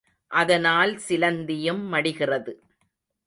அதனால் 0.31 0.93
சிலந்தியும் 1.07 1.83
மடிகிறது. 1.87 2.53